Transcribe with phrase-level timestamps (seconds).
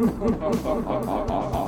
[0.00, 1.59] 哈哈哈哈哈哈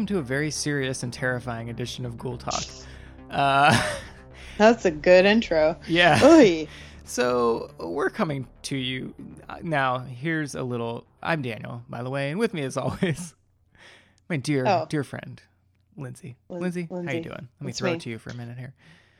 [0.00, 2.64] welcome to a very serious and terrifying edition of Ghoul Talk.
[3.30, 3.78] Uh,
[4.56, 5.76] That's a good intro.
[5.86, 6.18] yeah.
[6.22, 6.68] Oy.
[7.04, 9.12] So we're coming to you
[9.62, 9.98] now.
[9.98, 11.04] Here's a little.
[11.22, 13.34] I'm Daniel, by the way, and with me, as always,
[14.30, 14.86] my dear, Oh.
[14.88, 15.42] dear friend,
[15.98, 16.34] Lindsay.
[16.48, 17.48] Lin- Lindsay, how you doing?
[17.60, 17.96] Let me It's throw me.
[17.96, 18.72] it to you for a minute here.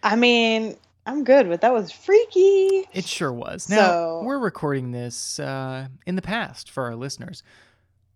[0.03, 2.87] I mean, I'm good, but that was freaky.
[2.94, 3.69] It sure was.
[3.69, 7.42] Now So- we're recording this uh, in the past for our listeners.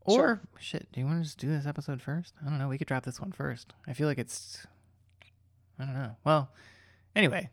[0.05, 0.41] Or Sure.
[0.59, 2.35] shit, do you want to just do this episode first?
[2.45, 2.69] I don't know.
[2.69, 3.73] We could drop this one first.
[3.87, 4.67] I feel like it's.
[5.79, 6.17] I don't know.
[6.25, 6.51] Well,
[7.17, 7.49] anyway,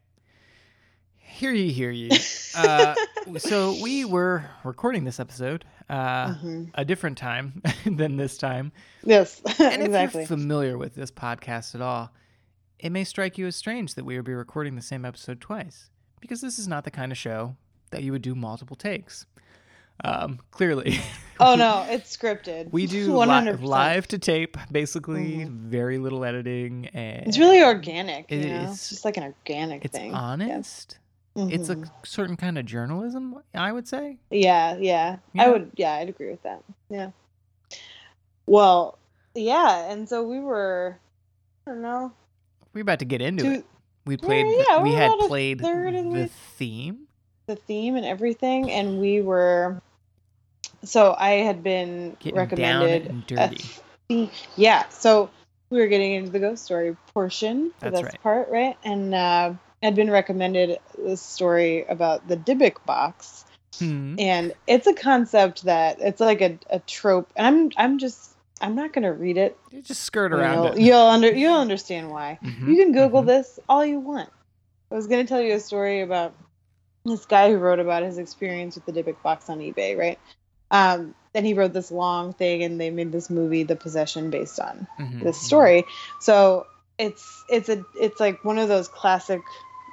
[1.17, 2.09] hear ye, hear ye.
[2.53, 2.93] Uh,
[3.37, 6.69] so we were recording this episode uh, Mhm.
[6.73, 8.73] a different time than this time.
[9.05, 12.11] Yes, And if you're familiar with this podcast at all,
[12.77, 15.89] it may strike you as strange that we would be recording the same episode twice,
[16.19, 17.55] because this is not the kind of show
[17.91, 19.25] that you would do multiple takes.
[20.03, 20.99] Um, clearly,
[21.39, 22.71] oh no, it's scripted.
[22.71, 25.49] we do li- live to tape, basically, Mhm.
[25.69, 28.25] very little editing, and It's really organic.
[28.31, 30.13] It is- It's just like an organic it's thing.
[30.13, 30.97] honest.
[31.35, 31.89] It's a Mhm.
[32.03, 34.17] certain kind of journalism, I would say.
[34.31, 35.17] yeah, yeah.
[35.33, 35.43] Yeah.
[35.43, 35.71] I would.
[35.75, 36.61] Yeah, I'd agree with that.
[36.89, 37.11] Yeah.
[38.45, 38.97] Well,
[39.35, 40.97] yeah, and so we were.
[41.65, 42.11] I don't know.
[42.73, 43.65] We're about to get into Two, it.
[44.05, 44.45] We Yeah, played.
[44.67, 47.07] yeah, we we're had played the theme.
[47.45, 49.81] the theme and everything, and we were.
[50.83, 53.63] So I had been Getting recommended down and dirty.
[54.09, 55.29] theme- yeah, so
[55.69, 58.21] we were getting into the ghost story portion for That's this right.
[58.23, 58.77] part, right?
[58.83, 59.53] And uh,
[59.83, 63.45] I'd been recommended this story about the Dybbuk box,
[63.79, 64.15] Hmm.
[64.19, 67.31] and it's a concept that it's like a, a trope.
[67.37, 69.57] And I'm I'm just I'm not gonna read it.
[69.71, 70.79] You just skirt around You'll, it.
[70.81, 72.37] you'll under you'll understand why.
[72.43, 73.27] Mhm, You can Google mhm.
[73.27, 74.29] this all you want.
[74.91, 76.33] I was going to tell you a story about
[77.05, 80.19] this guy who wrote about his experience with the Dybbuk box on eBay, right?
[80.71, 84.59] Um, then he wrote this long thing, and they made this movie, The Possession, based
[84.59, 85.85] on Mhm, this story.
[86.19, 86.65] So
[86.97, 89.41] it's it's a it's like one of those classic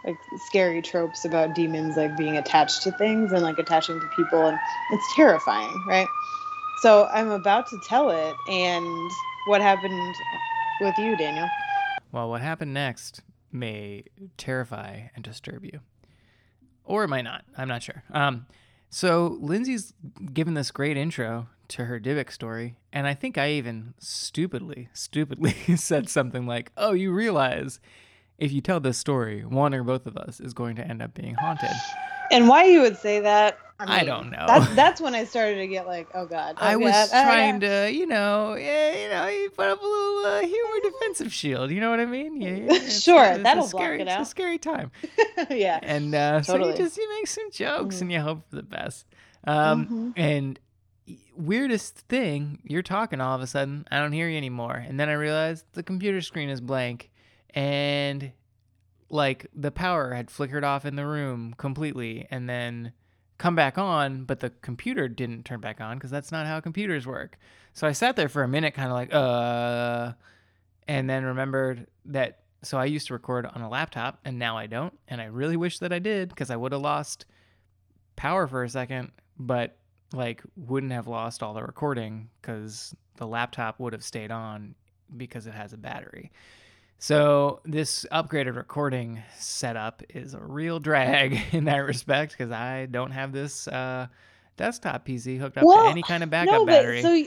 [0.05, 4.47] like scary tropes about demons like being attached to things and like attaching to people,
[4.47, 4.59] and
[4.93, 6.07] it's terrifying, right?
[6.83, 9.11] So I'm about to tell it, and
[9.47, 10.15] what happened
[10.81, 11.49] with you, Daniel?
[12.13, 14.05] Well, what happened next may
[14.37, 15.81] terrify and disturb you.
[16.85, 17.45] Or it might not.
[17.57, 18.03] I'm not sure.
[18.13, 18.47] Um,
[18.91, 19.93] so Lindsay's
[20.33, 25.53] given this great intro to her Dybbuk story, and I think I even stupidly, stupidly
[25.77, 27.81] said something like, "Oh, you realize
[28.39, 31.15] if you tell this story, one or both of us is going to end up
[31.15, 31.71] being haunted."
[32.31, 33.59] And why you would say that?
[33.81, 34.45] I don't know.
[34.47, 36.57] That's, that's when I started to get like, oh god.
[36.61, 37.87] oh I was oh, trying yeah.
[37.87, 41.71] to, you know, yeah, you know, you put up a little uh, humor defensive shield.
[41.71, 42.41] You know what I mean?
[42.41, 44.27] Yeah, yeah, it's- Sure, it's that'll block scary, it It's a out.
[44.29, 44.91] scary time.
[45.51, 45.79] yeah.
[45.83, 48.01] and uh, so you just you make some jokes Mhm.
[48.03, 49.07] and you hope for the best.
[49.45, 50.13] Um, Mhm.
[50.17, 50.59] And
[51.37, 55.09] weirdest thing, you're talking all of a sudden, I don't hear you anymore, and then
[55.09, 57.11] I realize the computer screen is blank,
[57.55, 58.33] and
[59.11, 62.93] like the power had flickered off in the room completely, and then
[63.39, 67.07] come back on, but the computer didn't turn back on because that's not how computers
[67.07, 67.39] work.
[67.73, 70.13] So I sat there for a minute, kind of like, uh,
[70.87, 72.41] and then remembered that.
[72.63, 75.57] So I used to record on a laptop, and now I don't, and I really
[75.57, 77.25] wish that I did because I would have lost
[78.17, 79.77] power for a second, but
[80.13, 84.75] like wouldn't have lost all the recording because the laptop would have stayed on
[85.17, 86.33] because it has a battery.
[86.99, 93.13] So this upgraded recording setup is a real drag in that respect because I don't
[93.13, 94.09] have this uh,
[94.57, 97.03] desktop PC hooked up Well, to any kind of backup no, battery.
[97.03, 97.25] but so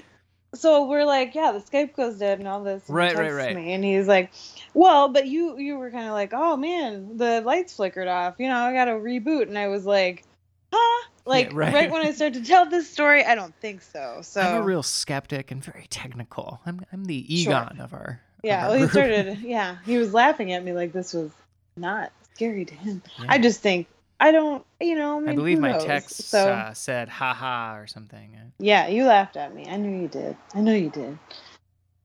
[0.54, 2.86] so we're like, yeah, the Skype goes dead and all this.
[2.88, 3.56] and Right, right, right.
[3.56, 4.32] Me, and he's like,
[4.74, 8.36] well, but you you were kind of like, oh man, the lights flickered off.
[8.38, 10.26] You know, I got to reboot, and I was like,
[10.74, 11.08] huh?
[11.24, 11.74] Like right.
[11.74, 11.92] right.
[11.92, 14.20] when I start to tell this story, I don't think so.
[14.24, 16.60] So I'm a real skeptic and very technical.
[16.66, 17.54] I'm I'm the Sure.
[17.54, 18.68] Egon of our yeah.
[18.68, 19.40] Well, he started.
[19.40, 21.32] Yeah, he was laughing at me like this was
[21.76, 23.02] not scary to him.
[23.20, 23.26] Yeah.
[23.30, 23.88] I just think
[24.20, 24.66] I don't.
[24.80, 25.86] You know, I, mean, I believe my knows?
[25.86, 28.38] text So uh, said "haha" or something.
[28.60, 29.68] yeah, you laughed at me.
[29.70, 30.38] I knew you did.
[30.54, 31.18] I know you did.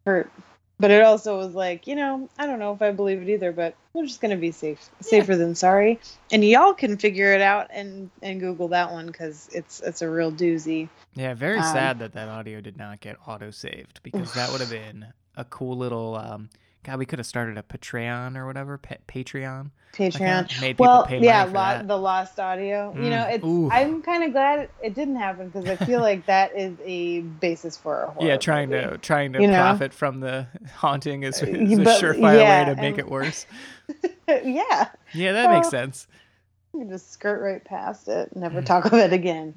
[0.04, 0.30] For
[0.78, 3.50] but it also was like, you know, I don't know if I believe it either,
[3.50, 5.98] but we're just gonna be safe, safer than sorry.
[6.30, 10.10] And y'all can figure it out and and Google that one because it's it's a
[10.10, 10.88] real doozy.
[11.14, 14.60] Yeah, very Um, sad that that audio did not get auto saved because that would
[14.60, 15.06] have been
[15.36, 16.14] a cool little.
[16.16, 16.50] Um,
[16.84, 19.70] God, we could have started a Patreon or whatever, pa- Patreon.
[19.92, 20.78] Patreon.
[20.78, 22.94] Well, pay yeah, lo- the lost audio.
[22.94, 23.44] You know, Mm, it's.
[23.44, 23.68] ooh.
[23.72, 27.76] I'm kind of glad it didn't happen because I feel like that is a basis
[27.76, 28.28] for a horror.
[28.28, 28.88] yeah, trying movie.
[28.88, 29.54] to trying to You know?
[29.56, 30.46] profit from the
[30.76, 33.46] haunting is, Uh, is a surefire yeah, way to make and- it worse.
[34.28, 36.06] yeah, Yeah, that makes sense.
[36.72, 38.36] you can just skirt right past it, Mm.
[38.42, 39.54] never talk of it again.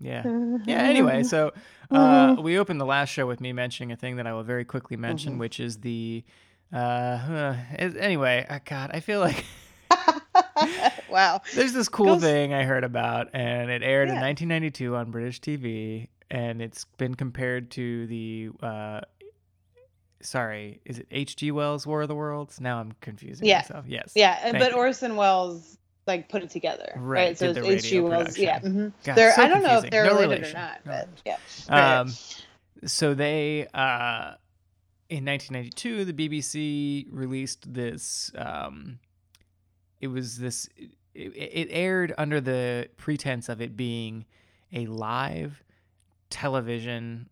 [0.00, 0.22] Yeah.
[0.64, 0.78] Yeah.
[0.82, 1.52] Anyway, so
[1.90, 4.64] uh, we opened the last show with me mentioning a thing that I will very
[4.64, 5.38] quickly mention, Mhm.
[5.38, 6.24] which is the.
[6.72, 9.44] Uh, uh, anyway, uh, God, I feel like
[11.10, 11.40] wow.
[11.54, 15.40] there's this cool Goes- thing I heard about, and it aired in 1992 on British
[15.40, 18.50] TV, and it's been compared to the.
[18.62, 19.00] Uh,
[20.20, 21.50] sorry, is it H.G.
[21.52, 22.60] Wells' War of the Worlds?
[22.60, 23.58] Now I'm confusing Yeah.
[23.58, 23.84] myself.
[23.88, 24.12] Yes.
[24.14, 24.76] Yeah, Thank but you.
[24.76, 27.38] Orson Welles like put it together, Right, right?
[27.38, 28.00] So it's H.G.
[28.00, 28.36] Wells.
[28.36, 28.72] Yeah, production.
[28.72, 29.34] hmm God, they're.
[29.34, 30.56] so I don't know if they're No related relation.
[30.56, 31.38] or not, No but relation.
[31.68, 32.00] yeah.
[32.00, 32.12] Um,
[32.86, 34.34] so they uh,
[35.08, 38.32] in 1992, the BBC released this.
[38.36, 38.98] Um,
[40.00, 40.68] it was this.
[41.14, 44.24] It, it aired under the pretense of it being
[44.72, 45.62] a live
[46.30, 47.28] television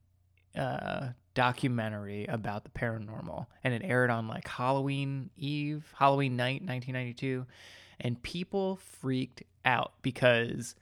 [0.57, 7.47] uh, documentary about the paranormal, and it aired on like Halloween Eve, Halloween night, 1992,
[8.01, 10.75] and people freaked out because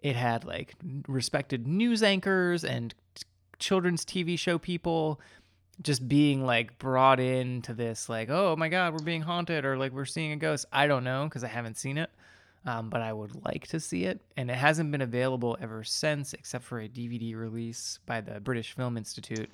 [0.00, 0.74] it had like
[1.08, 3.22] respected news anchors and t-
[3.58, 5.20] children's TV show people
[5.82, 9.92] just being like brought into this like oh my god we're being haunted or like
[9.92, 12.10] we're seeing a ghost i don't know because i haven't seen it
[12.66, 16.34] um, but i would like to see it and it hasn't been available ever since
[16.34, 19.48] except for a dvd release by the british film institute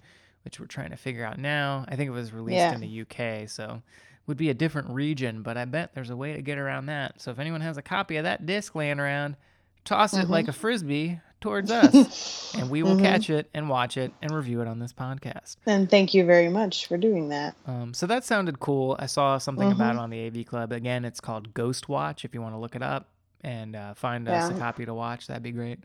[0.45, 2.75] which we're trying to figure out now i think it was released Yeah.
[2.75, 3.81] in the uk so
[4.27, 7.21] would be a different region but i bet there's a way to get around that
[7.21, 9.37] so if anyone has a copy of that disc laying around
[9.85, 10.31] toss it Mhm.
[10.31, 13.03] like a frisbee towards us and we will Mhm.
[13.03, 16.49] catch it and watch it and review it on this podcast And thank you very
[16.49, 17.55] much for doing that.
[17.67, 18.97] um, so that sounded cool.
[18.99, 19.99] I saw something about Mhm.
[19.99, 20.73] it on the AV Club.
[20.73, 22.25] Again, it's called Ghost Watch.
[22.25, 23.09] If you want to look it up
[23.43, 25.79] and uh, find us a copy to watch, that'd be great.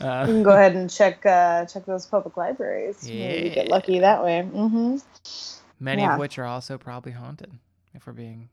[0.00, 3.02] You Uh, can go ahead and check uh, check those public libraries.
[3.08, 4.42] Maybe you get lucky that way.
[4.42, 4.96] hmm
[5.80, 6.14] many yeah.
[6.14, 7.52] of which are also probably haunted,
[7.96, 8.48] if we're being.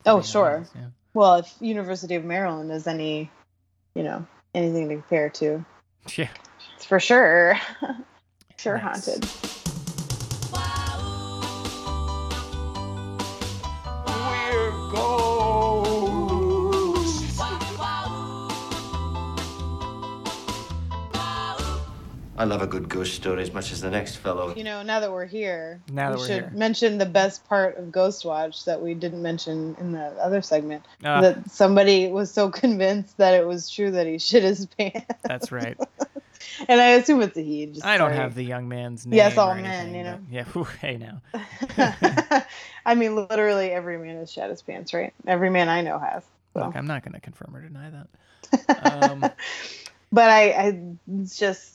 [0.00, 0.56] if Oh, we're being sure.
[0.56, 0.86] honest, yeah.
[1.12, 3.30] Well, if University of Maryland is any,
[3.94, 5.64] you know, anything to compare to,
[6.16, 6.28] Yeah.
[6.76, 7.58] it's for sure.
[8.56, 9.06] sure Nice.
[9.06, 9.63] haunted.
[22.44, 24.54] I love a good ghost story as much as the next fellow.
[24.54, 26.52] You know, now that we're here, Now we that we're should here.
[26.52, 30.84] mention the best part of Ghost Watch that we didn't mention in the other segment.
[31.02, 35.06] Ah, that somebody was so convinced that it was true that he shit his pants.
[35.24, 35.78] that's right.
[36.68, 37.64] and I assume it's a he.
[37.64, 38.16] Just I don't sorry.
[38.18, 39.16] have the young man's name.
[39.16, 40.18] Yes, or all men, you know.
[40.22, 40.44] but- Yeah.
[40.44, 41.22] whew, hey now.
[42.84, 45.14] I mean, literally every man has shat his pants, right?
[45.26, 46.22] Every man I know has.
[46.52, 46.60] So.
[46.66, 48.08] Look, I'm not going to confirm or deny that.
[49.12, 49.20] Um,
[50.12, 50.80] but I, I,
[51.20, 51.73] it's just,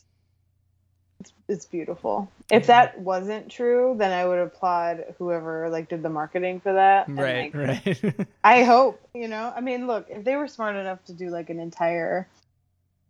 [1.49, 2.31] it's, beautiful.
[2.51, 2.67] If mm-hmm.
[2.67, 7.07] that wasn't true, then I would applaud whoever like did the marketing for that.
[7.07, 7.53] and, right.
[7.53, 8.27] like, Right.
[8.43, 9.51] I hope, you know.
[9.55, 12.27] I mean, look, if they were smart enough to do like an entire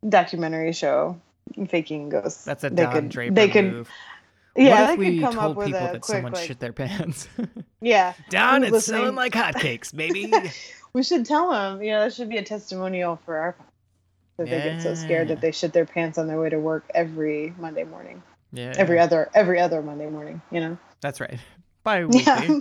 [0.08, 1.20] documentary show
[1.68, 3.90] faking ghosts, That's a they Don could, Draper they could, move.
[4.56, 6.34] yeah, what if they we could come told up with people a that quick someone
[6.34, 7.28] like, shit their pants?
[7.82, 8.14] yeah.
[8.30, 9.16] Don, it's selling listening?
[9.16, 10.32] like hotcakes, baby.
[10.92, 13.56] We should tell them, you know, that should be a testimonial for our
[14.40, 16.86] that they get so scared that they shit their pants on their way to work
[16.96, 20.78] every Monday morning, yeah, every other every other Monday morning, you know.
[21.02, 21.40] That's right.
[21.84, 22.60] Bi-weekly Yeah.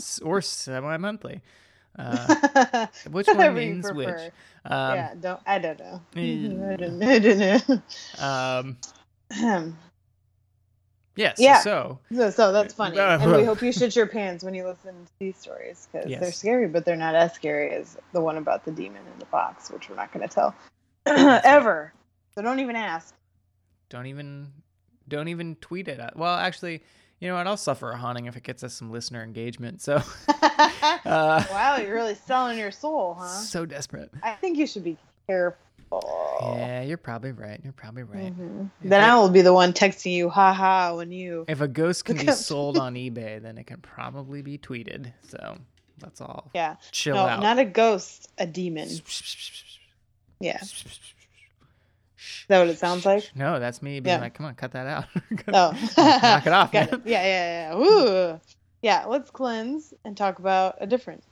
[0.22, 1.40] or semi-monthly.
[1.98, 4.08] Uh, which one means which?
[4.64, 6.00] Um, yeah, don't I don't know.
[6.14, 7.82] I don't, I don't
[8.18, 8.76] um,
[9.40, 9.72] know.
[11.16, 11.36] yes.
[11.38, 11.60] Yeah.
[11.60, 14.66] So so, so that's funny, Uh, and we hope you shit your pants when you
[14.66, 16.20] listen to these stories because Yes.
[16.20, 19.26] they're scary, but they're not as scary as the one about the demon in the
[19.26, 20.54] box, which we're not going to tell
[21.06, 21.92] ever.
[22.34, 23.14] So don't even ask.
[23.88, 24.52] don't even
[25.10, 26.00] don't even tweet it.
[26.00, 26.82] At, well, actually,
[27.20, 27.46] you know what?
[27.46, 29.82] I'll suffer a haunting if it gets us some listener engagement.
[29.82, 33.28] So, uh, wow, you're really selling your soul, huh?
[33.28, 34.10] so desperate.
[34.22, 35.58] I think you should be careful.
[36.56, 37.60] Yeah, you're probably right.
[37.62, 38.32] You're probably right.
[38.32, 38.70] Mhm.
[38.80, 41.44] Then I will be the one texting you, haha, when you.
[41.48, 45.12] If a ghost can be sold on eBay, then it can probably be tweeted.
[45.28, 45.58] So
[45.98, 46.50] that's all.
[46.54, 46.76] Yeah.
[46.92, 47.42] Chill no, out.
[47.42, 48.88] not a ghost, a demon.
[50.38, 50.62] Yeah.
[52.20, 53.30] Is that what it sounds like?
[53.34, 54.20] No, that's me being Yeah.
[54.20, 55.04] like, come on, cut that out.
[55.52, 55.72] Oh.
[55.96, 56.90] Knock it off, it.
[57.04, 57.76] Yeah, yeah, yeah.
[57.78, 58.40] Ooh.
[58.82, 61.22] yeah, let's cleanse and talk about a different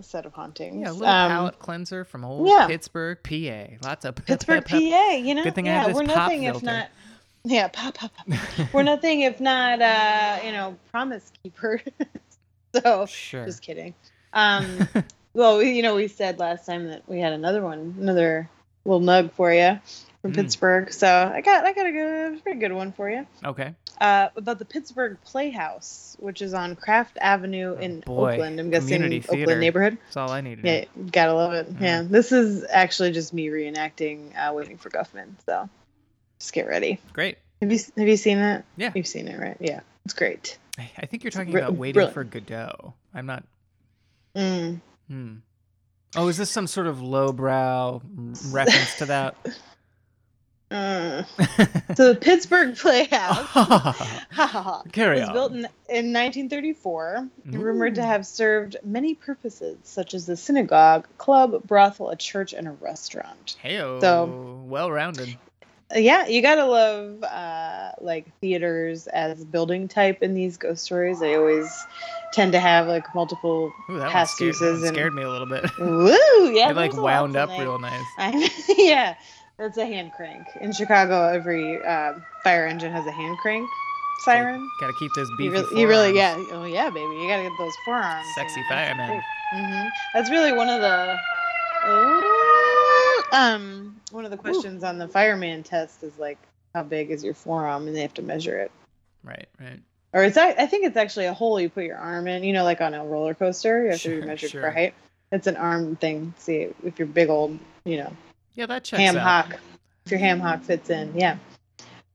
[0.00, 0.76] set of hauntings.
[0.82, 2.66] Yeah, a little Um, palate cleanser from old yeah.
[2.66, 3.86] Pittsburgh, PA.
[3.88, 4.76] Lots of Pittsburgh, PA.
[5.12, 6.88] You know, Good thing I have this we're pop nothing if not.
[7.44, 8.38] Yeah, pop, pop, pop.
[8.72, 11.80] we're nothing if not, uh, you know, promise keepers.
[12.74, 13.44] so, Sure.
[13.46, 13.94] just kidding.
[14.32, 14.88] Um,
[15.32, 18.48] well, you know, we said last time that we had another one, another
[18.84, 19.78] little nug for you
[20.26, 20.36] from Mm.
[20.42, 20.92] Pittsburgh.
[20.92, 23.26] So I got, I got a good, pretty good one for you.
[23.44, 23.74] Okay.
[24.00, 28.32] Uh, about the Pittsburgh Playhouse, which is on Craft Avenue in Oh, boy.
[28.34, 28.60] Oakland.
[28.60, 29.42] I'm guessing Community theater.
[29.44, 29.98] Oakland neighborhood.
[30.04, 30.64] That's all I needed.
[30.64, 31.68] Yeah, gotta love it.
[31.80, 32.02] Yeah.
[32.02, 35.34] Yeah, this is actually just me reenacting uh, Waiting for Guffman.
[35.46, 35.68] So
[36.38, 37.00] just get ready.
[37.12, 37.38] Great.
[37.62, 38.64] Have you have you seen that?
[38.76, 38.92] Yeah.
[38.94, 39.56] you've seen it, right?
[39.60, 40.58] Yeah, it's great.
[40.78, 42.12] I think you're talking about waiting brilliant.
[42.12, 42.92] for Godot.
[43.14, 43.44] I'm not.
[44.36, 44.80] Mm.
[45.08, 45.34] Hmm.
[46.14, 48.02] Oh, is this some sort of lowbrow
[48.50, 49.36] reference to that?
[50.70, 51.22] Uh.
[51.94, 53.46] So the Pittsburgh Playhouse.
[54.92, 55.32] Carry was on.
[55.32, 55.58] built in,
[55.88, 62.10] in 1934 and rumored to have served many purposes, such as a synagogue, club, brothel,
[62.10, 63.56] a church, and a restaurant.
[63.64, 64.00] Heyo.
[64.00, 65.36] So- well rounded.
[65.94, 71.20] Uh, yeah, you gotta love uh, like theaters as building type in these ghost stories.
[71.20, 71.86] They always
[72.32, 75.30] tend to have like multiple Ooh, that past scared, uses one and scared me a
[75.30, 75.64] little bit.
[75.78, 77.60] woo, yeah, it like wound up there.
[77.60, 78.02] real nice.
[78.18, 79.14] I, yeah,
[79.58, 80.46] that's a hand crank.
[80.60, 83.68] In Chicago, every uh, fire engine has a hand crank
[84.20, 84.68] siren.
[84.80, 87.42] Got to keep those beefy You really, you really, yeah, oh yeah, baby, you gotta
[87.42, 88.26] get those forearms.
[88.34, 89.22] Sexy fireman.
[89.52, 91.18] hmm That's really one of the
[93.32, 96.38] um one of the questions on the fireman test is like
[96.74, 98.70] how big is your forearm, and they have to measure it.
[99.24, 99.80] Right, right.
[100.12, 102.44] Or it's I think it's actually a hole you put your arm in.
[102.44, 104.62] You know, like on a roller coaster, you have to be measured sure.
[104.62, 104.94] for height.
[105.32, 106.34] It's an arm thing.
[106.38, 108.12] See if you're big old, you know,
[108.56, 109.22] Yeah, that checks ham out.
[109.50, 109.60] hock.
[110.06, 111.36] If your ham hock fits in, yeah.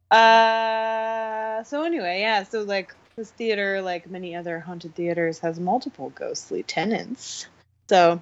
[0.10, 2.44] Uh, so anyway, yeah.
[2.44, 7.48] So like this theater, like many other haunted theaters, has multiple ghostly tenants.
[7.90, 8.22] So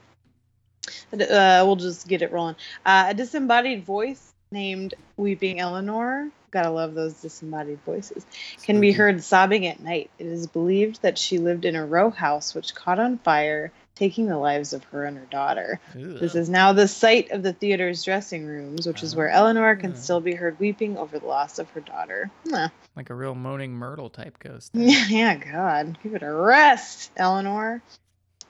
[1.13, 2.55] uh, we'll just get it rolling.
[2.85, 6.29] Uh, a disembodied voice named Weeping Eleanor.
[6.51, 8.25] Gotta love those disembodied voices.
[8.63, 10.09] Can be heard sobbing at night.
[10.17, 14.27] It is believed that she lived in a row house which caught on fire, taking
[14.27, 15.79] the lives of her and her daughter.
[15.93, 19.93] This is now the site of the theater's dressing rooms, which is where Eleanor can
[19.95, 22.31] still be heard weeping over the loss of her daughter.
[22.49, 22.69] Huh.
[22.95, 24.71] like a real moaning Myrtle type ghost.
[24.89, 27.81] Yeah, yeah, God, give it a rest, Eleanor.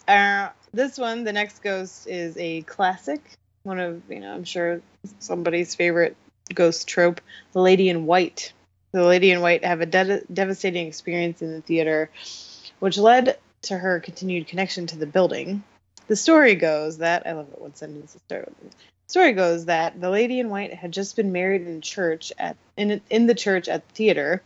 [0.08, 3.22] Uh, this one, the next ghost, is a classic.
[3.63, 4.82] One of you know, I'm sure
[5.18, 6.15] somebody's favorite
[6.53, 7.22] ghost trope,
[7.53, 8.53] the Lady in White.
[8.91, 12.10] The Lady in White have a de- devastating experience in the theater,
[12.79, 15.63] which led to her continued connection to the building.
[16.07, 18.71] The story goes that I love it one sentence to start with.
[18.71, 22.57] The story goes that the Lady in White had just been married in church at
[22.77, 24.41] in in the church at the theater.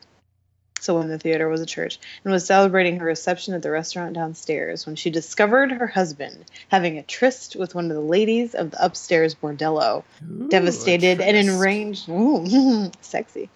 [0.80, 4.16] So when the theater was a church, and was celebrating her reception at the restaurant
[4.16, 8.72] downstairs when she discovered her husband having a tryst with one of the ladies of
[8.72, 12.10] the upstairs bordello Ooh, devastated and enraged.
[12.10, 13.50] Ooh, sexy.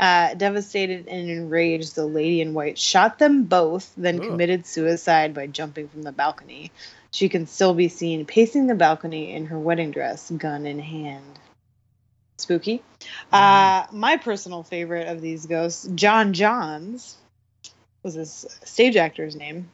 [0.00, 4.30] Uh, devastated and enraged, the lady in white shot them both, then Ooh.
[4.30, 6.72] committed suicide by jumping from the balcony.
[7.10, 11.38] She can still be seen pacing the balcony in her wedding dress, gun in hand.
[12.38, 12.82] Spooky.
[13.30, 17.18] Uh, my personal favorite of these ghosts, John Johns,
[18.02, 19.68] was his stage actor's name.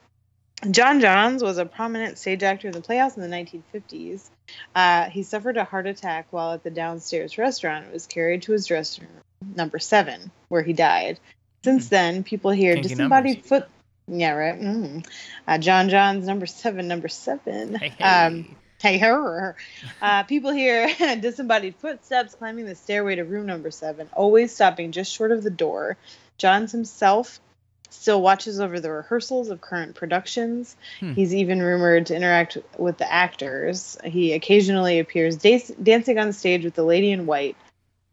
[0.69, 4.29] John Johns was a prominent stage actor in the Playhouse in the 1950s.
[4.75, 8.53] Uh, he suffered a heart attack while at the downstairs restaurant and was carried to
[8.53, 9.23] his dressing room,
[9.55, 11.19] number seven, where he died.
[11.65, 11.95] Since Hmm.
[11.95, 13.49] then, people hear Kinky disembodied numbers.
[13.49, 13.69] foot.
[14.09, 14.61] Yeah, right.
[14.61, 15.07] Mm.
[15.49, 17.75] Uh, John Johns, number seven, number seven.
[17.75, 18.57] Hey, Um, hey.
[18.79, 19.57] Hey, her.
[20.03, 20.87] Uh, people hear
[21.21, 25.51] disembodied footsteps climbing the stairway to room number seven, always stopping just short of the
[25.51, 25.97] door.
[26.39, 27.41] Johns himself
[27.89, 30.77] still watches over the rehearsals of current productions.
[31.01, 31.15] Hmm.
[31.15, 33.97] He's even rumored to interact with the actors.
[34.05, 37.57] He occasionally appears da- dancing on stage with the lady in white.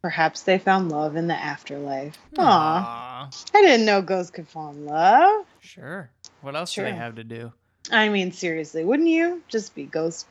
[0.04, 2.18] Perhaps they found love in the afterlife.
[2.36, 2.42] Hmm.
[2.42, 2.46] Aww.
[2.46, 3.30] Aw.
[3.56, 5.46] I didn't know ghosts could fall in love.
[5.62, 6.10] Sure.
[6.42, 7.54] What else do they have to do?
[7.90, 9.42] I mean, seriously, wouldn't you?
[9.48, 10.28] Just be ghost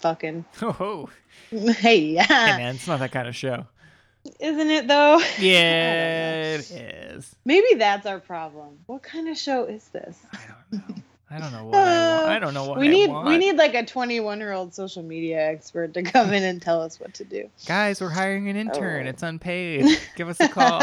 [0.00, 0.44] fucking.
[0.62, 1.08] Oh,
[1.50, 2.24] Hey, yeah.
[2.24, 3.64] hey man, it's not that kind of show.
[4.40, 5.20] Isn't it though?
[5.38, 7.32] Yeah, it is.
[7.44, 8.78] Maybe that's our problem.
[8.86, 10.18] What kind of show is this?
[10.32, 10.38] I
[10.72, 11.02] don't know.
[11.34, 12.28] I don't know what I want.
[12.30, 13.26] I don't know what we I need want.
[13.26, 16.80] we need like a 21 year old social media expert to come in and tell
[16.80, 17.50] us what to do.
[17.66, 19.06] Guys, we're hiring an intern.
[19.06, 19.10] Oh.
[19.10, 19.86] It's unpaid.
[20.16, 20.80] Give us a call.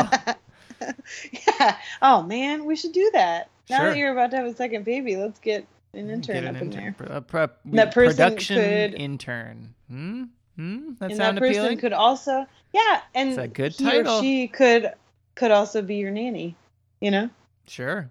[1.31, 1.77] yeah.
[2.01, 3.49] Oh man, we should do that.
[3.69, 3.89] Now Sure.
[3.91, 6.61] that you're about to have a second baby, let's get an intern Get an up
[6.61, 6.83] in intern.
[6.83, 6.95] there.
[6.97, 9.73] Pro- uh, pro- That person production could- intern.
[9.89, 10.23] Hmm?
[10.57, 10.93] Hmm?
[10.99, 11.77] That and sound that person appealing?
[11.77, 14.21] could also yeah, and It's a good title.
[14.21, 14.91] she could
[15.35, 16.55] could also be your nanny.
[16.99, 17.29] You know?
[17.67, 18.09] Sure.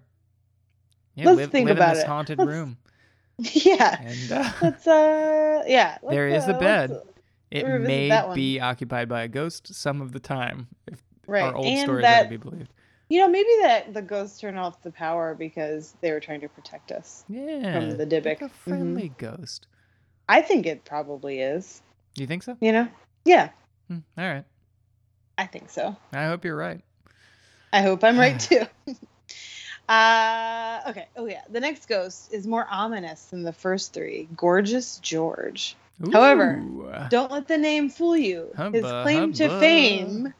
[1.15, 2.07] Yeah, Let's live, think live about in this it.
[2.07, 2.77] haunted Let's- room.
[3.37, 3.97] yeah.
[4.01, 5.97] And uh, Let's uh yeah.
[6.03, 7.01] Let's, There is a uh, bed.
[7.49, 11.43] it may be occupied by a ghost some of the time, if right.
[11.43, 12.69] our old and stories are to be believed.
[13.09, 16.47] you know maybe that the ghosts turned off the power because they were trying to
[16.49, 17.73] protect us Yeah.
[17.73, 18.25] from the Dybbuk.
[18.25, 19.67] Like a friendly ghost.
[20.29, 21.81] I think it probably is.
[22.15, 22.55] You think so?
[22.61, 22.87] You know?
[23.25, 23.49] Yeah,
[23.89, 24.45] Hmm, all right.
[25.37, 25.95] I think so.
[26.13, 26.79] I hope you're right.
[27.73, 28.65] I hope I'm right too.
[29.91, 31.07] Uh, okay.
[31.17, 31.41] Oh yeah.
[31.49, 34.27] The next ghost is more ominous than the first three.
[34.35, 35.75] Gorgeous George.
[36.11, 36.63] However,
[37.09, 38.47] Don't let the name fool you.
[38.49, 40.33] His Hubba, claim to fame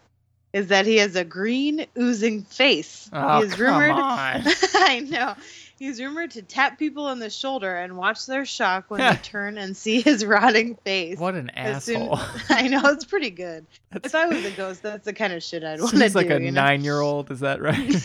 [0.53, 3.09] is that he has a green oozing face.
[3.13, 3.91] Oh, he is come rumored.
[3.91, 4.41] on.
[4.73, 5.35] I know.
[5.77, 9.57] He's rumored to tap people on the shoulder and watch their shock when they turn
[9.57, 11.17] and see his rotting face.
[11.19, 12.19] What an As soon- asshole.
[12.49, 13.65] I know it's pretty good.
[13.91, 16.13] That's, If I was a ghost, that's the kind of shit I'd want to do.
[16.15, 16.61] like a you know?
[16.61, 17.29] nine-year-old.
[17.31, 17.95] Is that right?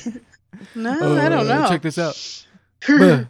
[0.75, 1.68] No, I don't Uh, know.
[1.68, 2.16] Check this out.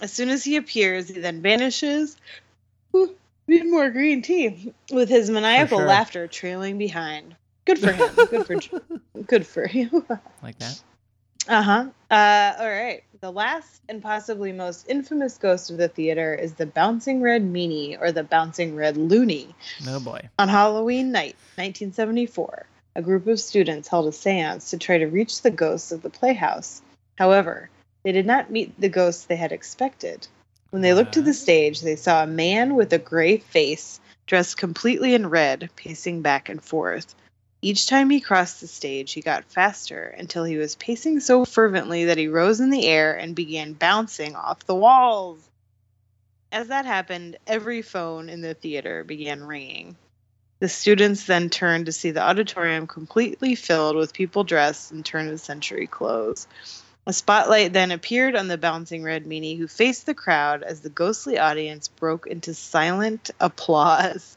[0.00, 2.16] As soon as he appears, he then vanishes.
[3.48, 5.86] Need more green tea with his maniacal sure.
[5.86, 7.34] laughter trailing behind.
[7.64, 8.14] Good for him.
[8.14, 8.80] Good for
[9.26, 10.04] good for you.
[10.42, 10.82] like that.
[11.48, 11.86] uh-huh.
[12.10, 13.02] Uh all right.
[13.20, 17.96] The last and possibly most infamous ghost of the theater is the bouncing red meanie
[18.00, 19.54] or the bouncing red loony.
[19.84, 20.28] No boy.
[20.38, 22.66] On Halloween night, 1974,
[22.96, 26.08] a group of students held a seance to try to reach the ghosts of the
[26.08, 26.80] playhouse.
[27.18, 27.68] However,
[28.02, 30.26] they did not meet the ghosts they had expected.
[30.70, 34.56] When they looked to the stage, they saw a man with a gray face, dressed
[34.56, 37.14] completely in red, pacing back and forth.
[37.60, 42.06] Each time he crossed the stage, he got faster until he was pacing so fervently
[42.06, 45.38] that he rose in the air and began bouncing off the walls.
[46.50, 49.96] As that happened, every phone in the theater began ringing.
[50.58, 55.26] The students then turned to see the auditorium completely filled with people dressed in turn
[55.26, 56.46] of the century clothes.
[57.06, 60.88] A spotlight then appeared on the bouncing red meanie, who faced the crowd as the
[60.88, 64.36] ghostly audience broke into silent applause.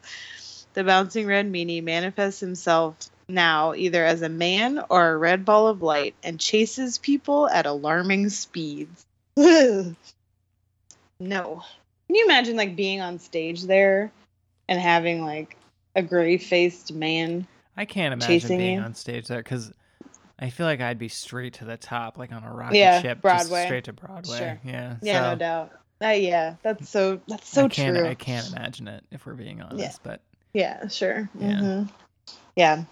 [0.74, 5.68] The bouncing red meanie manifests himself now either as a man or a red ball
[5.68, 9.06] of light and chases people at alarming speeds.
[9.36, 9.94] no.
[11.18, 14.12] Can you imagine like being on stage there
[14.68, 15.56] and having like
[15.94, 17.46] a gray faced man?
[17.76, 18.80] I can't imagine being you?
[18.80, 19.72] on stage there because
[20.38, 23.22] I feel like I'd be straight to the top, like on a rocket Yeah, ship,
[23.22, 23.64] Broadway.
[23.64, 24.38] straight to Broadway.
[24.38, 24.58] Sure.
[24.64, 24.96] Yeah.
[25.02, 25.72] Yeah, no doubt.
[26.02, 28.06] Uh, yeah, that's so that's so I true.
[28.06, 30.22] I can't imagine it if we're being honest, but
[30.54, 31.28] Yeah, sure.
[31.38, 31.58] Yeah.
[31.60, 31.82] hmm
[32.56, 32.84] Yeah.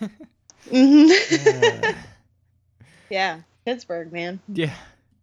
[0.70, 1.92] hmm uh,
[3.10, 4.40] yeah, Pittsburgh, man.
[4.48, 4.74] yeah.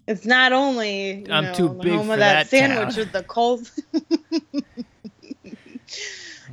[0.07, 2.95] It's not only you I'm know, too the big home for of that, that sandwich
[2.95, 3.05] town.
[3.05, 3.71] with the cold.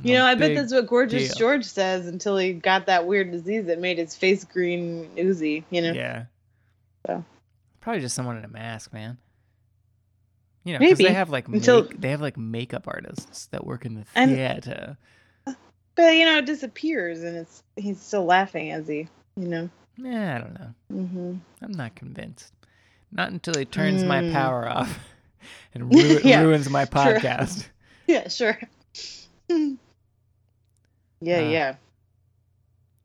[0.03, 1.37] you know, I bet that's what Gorgeous deal.
[1.37, 5.65] George says until he got that weird disease that made his face green oozy.
[5.69, 6.25] You know, Yeah.
[7.05, 7.23] So.
[7.81, 9.17] Probably just someone in a mask, man.
[10.65, 13.85] You know, because they have like until- make, they have like makeup artists that work
[13.85, 14.97] in the And- theater.
[15.95, 19.07] but you know, it disappears and it's he's still laughing as he,
[19.37, 19.69] you know.
[19.97, 21.05] Yeah, I don't know.
[21.05, 22.51] hmm I'm not convinced.
[23.11, 24.33] Not until he turns my Mm.
[24.33, 24.99] power off
[25.73, 27.67] and ru- Yeah, ruins my podcast.
[28.07, 28.57] Yeah, sure.
[31.21, 31.75] Yeah, Uh, yeah.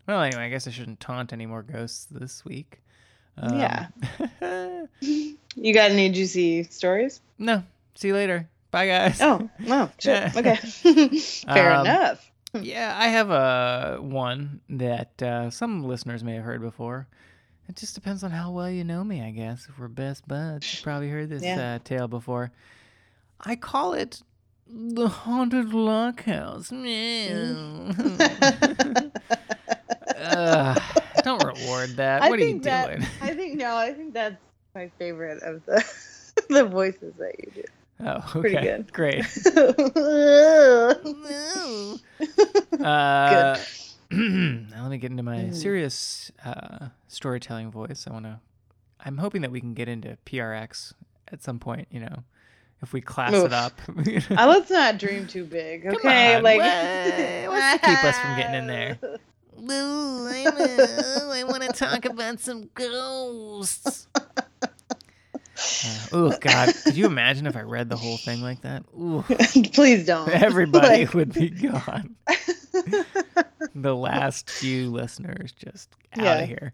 [0.07, 2.81] Well, anyway, I guess I shouldn't taunt any more ghosts this week.
[3.39, 3.87] Um, Yeah.
[5.55, 7.21] You got any juicy stories?
[7.39, 7.63] no.
[7.95, 8.49] See you later.
[8.71, 9.21] Bye, guys.
[9.21, 10.29] Oh, no, sure.
[10.37, 10.57] Okay.
[11.45, 12.31] Fair Um, enough.
[12.59, 17.07] Yeah, I have a one that uh, some listeners may have heard before.
[17.69, 19.67] It just depends on how well you know me, I guess.
[19.69, 21.75] If we're best buds, you've probably heard this Yeah.
[21.75, 22.51] uh, tale before.
[23.41, 24.23] I call it
[24.75, 26.73] the haunted lock house.
[30.17, 30.81] uh,
[31.25, 32.23] don't reward that.
[32.23, 33.07] I what are you that- doing?
[33.21, 34.37] I think no, I think that's
[34.75, 35.85] my favorite of the
[36.49, 37.63] the voices that you do.
[38.05, 38.41] Oh, okay.
[38.41, 38.93] pretty good.
[38.93, 39.25] Great.
[39.45, 40.01] Good.
[42.81, 43.57] Uh,
[44.11, 45.55] now let me get into my Mm.
[45.55, 48.07] serious uh, storytelling voice.
[48.09, 48.41] I want to.
[49.05, 50.95] I'm hoping that we can get into PRX
[51.31, 51.87] at some point.
[51.93, 52.25] You know,
[52.83, 53.47] if we class Oof.
[53.47, 53.81] it up.
[54.37, 56.35] Uh, let's not dream too big, Come okay?
[56.37, 58.99] on, like, what- what's to keep us from getting in there?
[59.71, 64.09] Ooh, I'm, uh, I want to talk about some ghosts.
[64.17, 66.75] Uh, oh God!
[66.85, 68.83] Could you imagine if I read the whole thing like that?
[68.99, 69.23] Ooh,
[69.73, 70.29] Please don't.
[70.29, 72.17] everybody Like- would be gone.
[73.75, 76.35] the last few listeners just out Yeah.
[76.41, 76.73] of here.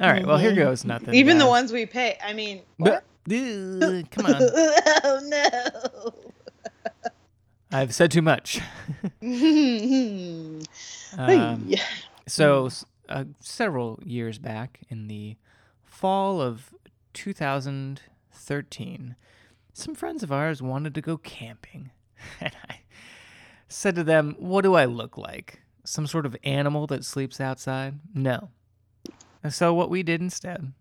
[0.00, 0.56] All right, well here Mhm.
[0.56, 1.14] goes nothing.
[1.14, 2.18] Even the ones we pay.
[2.24, 6.14] I mean, But- Come on, oh no.
[7.70, 8.60] I've said too much.
[9.22, 10.62] um,
[12.26, 12.70] so
[13.08, 15.36] uh, several years back in the
[15.84, 16.72] fall of
[17.12, 19.16] 2013,
[19.74, 21.90] some friends of ours wanted to go camping.
[22.40, 22.80] And I
[23.68, 25.60] said to them, What do I look like?
[25.84, 28.00] Some sort of animal that sleeps outside?
[28.12, 28.48] No.
[29.42, 30.72] And so what we did instead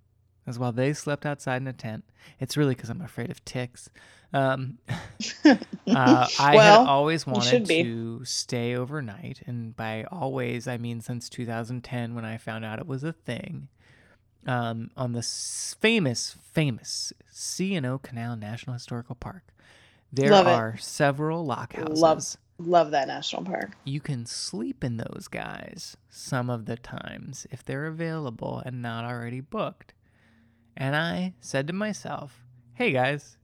[0.47, 2.03] is while they slept outside in a tent,
[2.39, 3.89] it's really because I'm afraid of ticks.
[4.33, 4.77] Um,
[5.45, 5.57] uh,
[5.87, 12.15] I Well, had always wanted to stay overnight, and by always I mean since 2010
[12.15, 13.67] when I found out it was a thing.
[14.45, 15.21] Um, on the
[15.81, 19.43] famous, famous C&O Canal National Historical Park,
[20.13, 20.51] there Love it.
[20.51, 22.23] are several lock houses Love
[22.59, 23.77] love that national park.
[23.83, 29.05] you can sleep in those guys some of the times if they're available and not
[29.05, 29.93] already booked.
[30.79, 32.43] And I said to myself,
[32.75, 33.37] hey guys,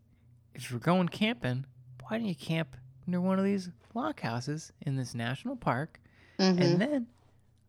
[0.54, 1.66] if you're going camping,
[2.04, 2.76] why don't you camp
[3.08, 6.00] near one of these lock houses in this national park?
[6.40, 6.62] Mhm.
[6.62, 7.08] And then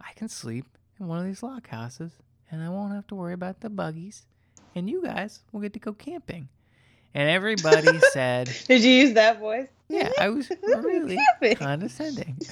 [0.00, 0.66] I can sleep
[1.00, 2.12] in one of these lock houses
[2.50, 4.26] and I won't have to worry about the buggies.
[4.74, 6.48] And you guys will get to go camping.
[7.14, 9.68] And everybody said, Did you use that voice?
[9.88, 11.18] yeah, I was really
[11.56, 12.36] condescending.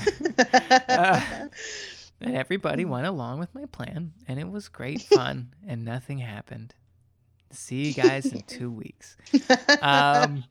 [0.89, 1.49] Uh,
[2.21, 6.75] and everybody went along with my plan, and it was great fun, and nothing happened.
[7.53, 9.17] See you guys in two weeks.
[9.81, 10.45] Um,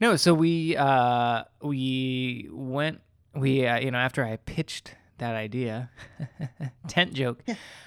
[0.00, 3.00] no, so we uh, we went.
[3.34, 5.90] We uh, you know after I pitched that idea,
[6.88, 7.42] tent joke.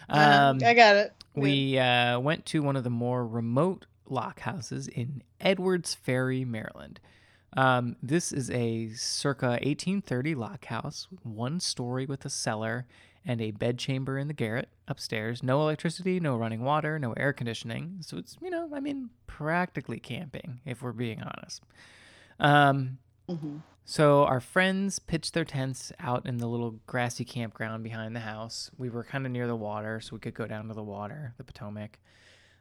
[0.10, 1.14] Um, I got it.
[1.36, 7.00] we uh, went to one of the more remote lock houses in Edwards Ferry, Maryland.
[7.58, 12.86] Um, this is a circa 1830 lock house, one story with a cellar
[13.30, 15.44] and a bedchamber in the garret upstairs.
[15.44, 17.98] No electricity, no running water, no air conditioning.
[18.02, 21.62] So it's, you know, I mean, practically camping, if we're being honest.
[22.40, 22.98] Um,
[23.30, 23.62] Mhm.
[23.86, 28.72] so our friends pitched their tents out in the little grassy campground behind the house.
[28.80, 31.36] We were kind of near the water, so we could go down to the water,
[31.38, 32.00] the Potomac.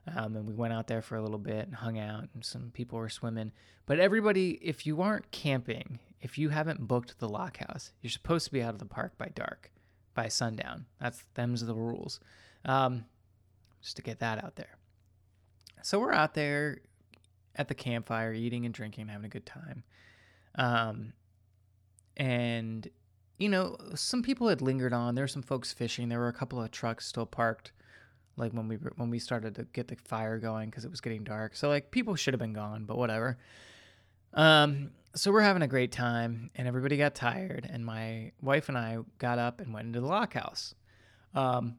[0.07, 2.73] Um, and we went out there for a little bit and hung out, and some
[2.75, 3.53] people were swimming.
[3.87, 8.45] But everybody, if you aren't camping, if you haven't booked the lock house, you're supposed
[8.47, 9.71] to be out of the park by dark,
[10.19, 10.85] by sundown.
[11.01, 12.19] That's them's the rules.
[12.65, 13.05] Um,
[13.81, 14.77] just to get that out there.
[15.83, 16.81] So we're out there
[17.55, 19.85] at the campfire, eating and drinking, having a good time.
[20.57, 21.13] Um,
[22.17, 22.91] and
[23.39, 25.15] you know, some people had lingered on.
[25.15, 26.09] There were some folks fishing.
[26.09, 27.71] There were a couple of trucks still parked,
[28.37, 31.23] like when we when we started to get the fire going because it was getting
[31.23, 31.55] dark.
[31.55, 33.39] So like people should have been gone, but whatever.
[34.35, 38.79] Um, so we're having a great time, and everybody got tired, and my wife and
[38.79, 40.75] I got up and went into the lock house.
[41.35, 41.77] Um,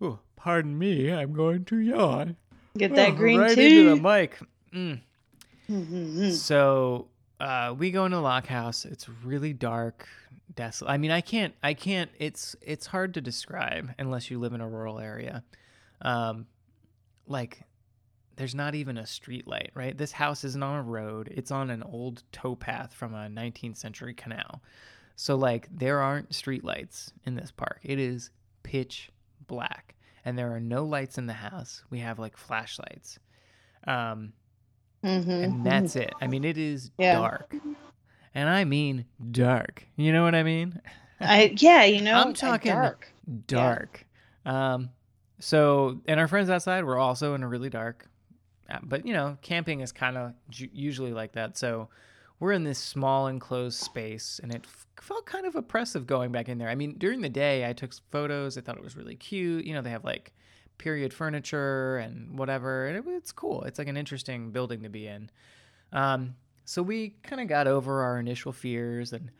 [0.00, 2.36] oh, pardon me, I'm going to yawn.
[2.76, 3.80] Get that Oh, green right tea.
[3.80, 4.38] into the mic.
[4.72, 6.32] Mm.
[6.32, 7.08] So
[7.40, 8.84] uh, we go into the lock house.
[8.84, 10.06] It's really dark,
[10.54, 10.90] desolate.
[10.90, 12.10] I mean, I can't, I can't.
[12.18, 15.42] It's it's hard to describe unless you live in a rural area.
[16.02, 16.46] Um,
[17.26, 17.62] like
[18.38, 19.98] there's not even a street light, right?
[19.98, 21.28] This house isn't on a road.
[21.36, 24.62] It's on an old towpath from a 19th century canal.
[25.16, 27.80] So like there aren't street lights in this park.
[27.82, 28.30] It is
[28.62, 29.10] pitch
[29.48, 29.96] black.
[30.24, 31.82] And there are no lights in the house.
[31.90, 33.18] We have like flashlights.
[33.86, 34.32] Um,
[35.02, 35.44] Mhm.
[35.44, 36.12] and that's it.
[36.20, 37.14] I mean, it is Yeah.
[37.14, 37.54] dark,
[38.34, 39.86] and I mean dark.
[39.96, 40.80] You know what I mean?
[41.20, 43.12] I yeah, you know, I'm talking dark.
[43.46, 44.06] Dark.
[44.44, 44.90] Um,
[45.38, 48.08] so and our friends outside were also in a really dark,
[48.82, 51.56] but you know, camping is kind of usually like that.
[51.58, 51.88] So
[52.40, 56.48] we're in this small enclosed space, and it f- felt kind of oppressive going back
[56.48, 56.68] in there.
[56.68, 58.56] I mean, during the day, I took photos.
[58.56, 59.64] I thought it was really cute.
[59.64, 60.32] You know, they have like
[60.78, 62.86] period furniture and whatever.
[62.86, 63.62] And it, it's cool.
[63.64, 65.30] It's like an interesting building to be in.
[65.92, 69.30] Um, so we kind of got over our initial fears and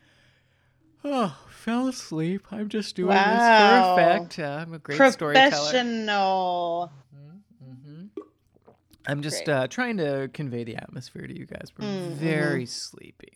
[1.05, 2.47] oh, fell asleep.
[2.51, 3.95] I'm just doing Wow.
[3.95, 4.39] this for effect.
[4.39, 5.49] Uh, I'm a great storyteller.
[5.49, 6.91] Professional.
[9.09, 11.71] I'm just uh, trying to convey the atmosphere to you guys.
[11.77, 13.33] We're Mm, very sleepy.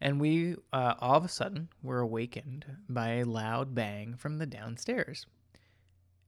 [0.00, 4.46] And we, uh, all of a sudden, were awakened by a loud bang from the
[4.46, 5.26] downstairs.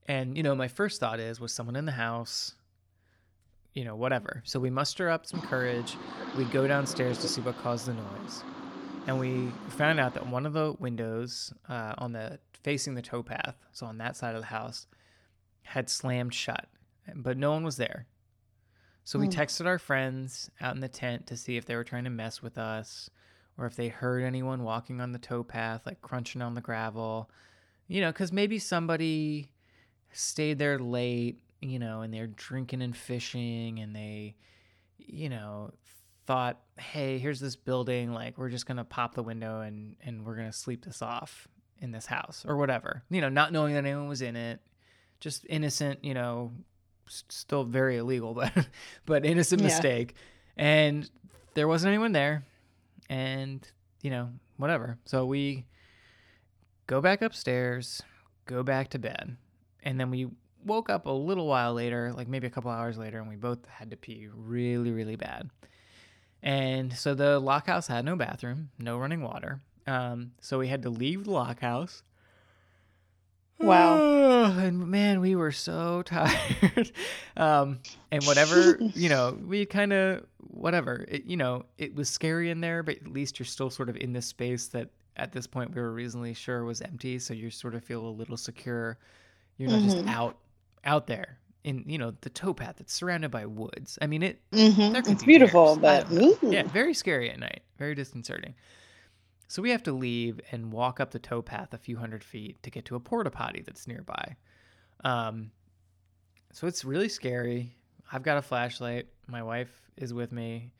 [0.07, 2.53] And, you know, my first thought is, was someone in the house?
[3.73, 4.41] You know, whatever.
[4.45, 5.95] So we muster up some courage.
[6.37, 8.43] We go downstairs to see what caused the noise.
[9.07, 13.55] And we found out that one of the windows uh, on the facing the towpath,
[13.71, 14.85] so on that side of the house,
[15.63, 16.67] had slammed shut,
[17.15, 18.05] but no one was there.
[19.03, 19.31] So we Hmm.
[19.39, 22.41] texted our friends out in the tent to see if they were trying to mess
[22.41, 23.09] with us
[23.57, 27.29] or if they heard anyone walking on the towpath, like crunching on the gravel.
[27.87, 29.51] You know, because maybe somebody
[30.11, 34.35] stayed there late, you know, and they're drinking and fishing and they,
[34.97, 35.71] you know,
[36.27, 38.13] thought, hey, here's this building.
[38.13, 41.01] Like, we're just going to pop the window and, and we're going to sleep this
[41.01, 41.47] off
[41.79, 43.01] in this house or whatever.
[43.09, 44.61] You know, not knowing that anyone was in it,
[45.19, 46.51] just innocent, you know,
[47.09, 48.51] still very illegal, but
[49.05, 49.67] but innocent Yeah.
[49.67, 50.15] mistake.
[50.57, 51.09] And
[51.53, 52.43] there wasn't anyone there,
[53.09, 53.65] and
[54.01, 54.97] you know whatever.
[55.05, 55.65] So we
[56.87, 58.01] go back upstairs,
[58.45, 59.37] go back to bed,
[59.83, 60.27] and then we
[60.65, 63.59] woke up a little while later, like maybe a couple hours later, and we both
[63.67, 65.49] had to pee really really bad.
[66.41, 69.59] And so the lock house had no bathroom, no running water.
[69.87, 71.59] Um, so we had to leave the lock
[73.59, 74.45] Wow.
[74.57, 76.91] and man, we were so tired.
[77.37, 77.79] um,
[78.11, 82.61] and whatever, you know, we kind of, whatever, it, you know, it was scary in
[82.61, 85.75] there, but at least you're still sort of in this space that at this point
[85.75, 87.19] we were reasonably sure was empty.
[87.19, 88.97] So you sort of feel a little secure.
[89.57, 90.07] You're not just Mhm.
[90.07, 90.37] out,
[90.85, 93.99] out there in, you know, the towpath that's surrounded by woods.
[94.01, 94.95] I mean, it, Mhm.
[94.95, 96.05] It's be beautiful, bears.
[96.05, 96.49] But don't know.
[96.49, 96.53] ooh.
[96.53, 98.55] yeah, very scary at night, very disconcerting.
[99.49, 102.69] So we have to leave and walk up the towpath a few hundred feet to
[102.69, 104.35] get to a porta potty that's nearby.
[105.03, 105.49] Um,
[106.53, 107.75] so it's really scary.
[108.13, 109.07] I've got a flashlight.
[109.25, 110.71] My wife is with me.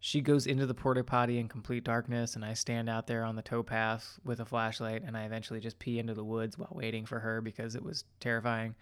[0.00, 3.36] She goes into the porta potty in complete darkness, and I stand out there on
[3.36, 7.04] the towpath with a flashlight, and I eventually just pee into the woods while waiting
[7.04, 8.74] for her because it was terrifying.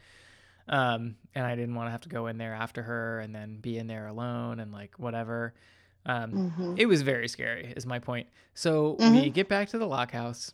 [0.68, 3.58] Um, and I didn't want to have to go in there after her and then
[3.58, 5.52] be in there alone and like whatever.
[6.04, 6.78] Um, Mhm.
[6.78, 8.28] it was very scary, is my point.
[8.54, 9.34] So we Mhm.
[9.34, 10.52] get back to the lock house,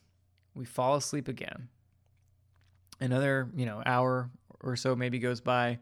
[0.54, 1.68] we fall asleep again.
[3.00, 4.30] Another, you know, hour
[4.61, 5.78] or so maybe goes by,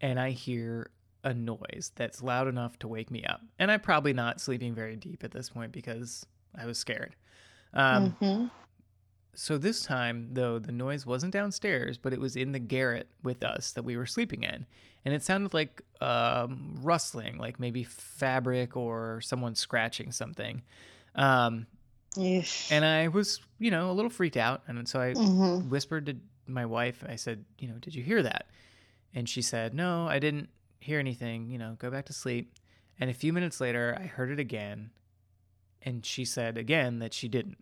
[0.00, 0.90] and I hear
[1.24, 3.40] a noise that's loud enough to wake me up.
[3.58, 7.16] And I'm probably not sleeping very deep at this point because I was scared.
[7.72, 8.50] Um, Mhm.
[9.34, 13.42] So this time, though, the noise wasn't downstairs, but it was in the garret with
[13.44, 14.66] us that we were sleeping in.
[15.04, 20.62] And it sounded like um, rustling, like maybe fabric or someone scratching something.
[21.14, 21.66] Um,
[22.70, 24.62] and I was, you know, a little freaked out.
[24.66, 25.68] And so I Mhm.
[25.68, 26.16] whispered to
[26.46, 28.46] my wife, I said, you know, did you hear that?
[29.14, 30.48] And she said, no, I didn't
[30.80, 31.50] hear anything.
[31.50, 32.52] You know, go back to sleep.
[33.00, 34.90] And a few minutes later, I heard it again.
[35.80, 37.58] And she said again that she didn't.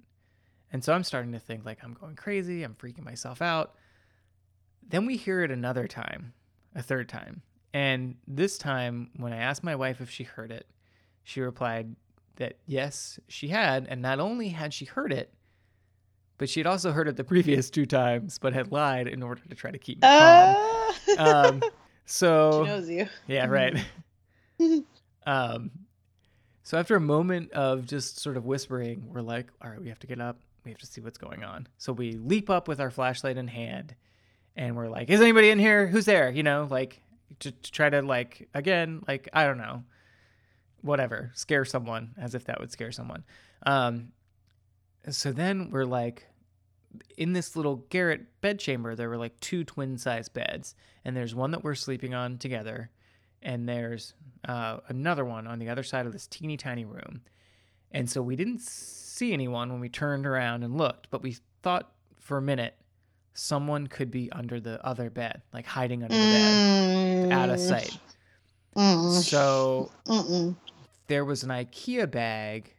[0.73, 2.63] And so I'm starting to think like I'm going crazy.
[2.63, 3.75] I'm freaking myself out.
[4.89, 6.33] Then we hear it another time,
[6.75, 7.43] a third time.
[7.73, 10.67] And this time, when I asked my wife if she heard it,
[11.23, 11.95] she replied
[12.37, 13.87] that yes, she had.
[13.89, 15.33] And not only had she heard it,
[16.39, 19.43] but she had also heard it the previous two times, but had lied in order
[19.49, 20.57] to try to keep me calm.
[20.57, 20.77] Uh,
[21.19, 21.63] Um,
[22.05, 23.09] so she knows you.
[23.27, 23.77] yeah, right.
[25.27, 25.71] um,
[26.63, 29.99] so after a moment of just sort of whispering, we're like, all right, we have
[30.01, 30.39] to get up.
[30.65, 31.67] We have to see what's going on.
[31.79, 33.95] So we leap up with our flashlight in hand,
[34.57, 35.87] and we're like, is anybody in here?
[35.87, 36.31] Who's there?
[36.31, 37.03] You know, like
[37.41, 39.85] to, to try to like again, like I don't know,
[40.83, 43.25] whatever, scare someone as if that would scare someone.
[43.65, 44.13] Um,
[45.09, 46.27] so then we're like,
[47.17, 51.53] in this little garret bedchamber, there were like two twin size beds, and there's one
[51.53, 52.91] that we're sleeping on together,
[53.43, 54.15] and there's
[54.47, 57.23] uh, another one on the other side of this teeny tiny room.
[57.91, 61.93] And so we didn't see anyone when we turned around and looked, but we thought
[62.19, 62.77] for a minute
[63.35, 66.21] someone could be under the other bed, like hiding under the
[67.27, 67.99] bed, out of sight.
[68.77, 69.13] Mm.
[69.23, 70.57] So Mm-mm.
[71.09, 72.75] there was an IKEA bag